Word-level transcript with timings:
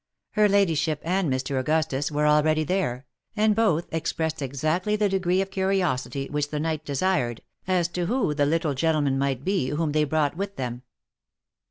Her 0.31 0.49
ladyship 0.49 0.99
and 1.03 1.31
Mr. 1.31 1.59
Augustus 1.59 2.09
were 2.11 2.25
already 2.25 2.63
there, 2.63 3.05
and 3.35 3.55
both 3.55 3.87
expressed 3.93 4.41
exactly 4.41 4.95
the 4.95 5.07
degree 5.07 5.41
of 5.41 5.51
curiosity 5.51 6.27
which 6.27 6.49
the 6.49 6.59
knight 6.59 6.83
desired, 6.83 7.41
as 7.67 7.87
to 7.89 8.07
who 8.07 8.33
the 8.33 8.47
little 8.47 8.73
gentleman 8.73 9.19
might 9.19 9.45
be 9.45 9.67
whom 9.69 9.91
they 9.91 10.05
brought 10.05 10.35
with 10.35 10.55
them. 10.55 10.81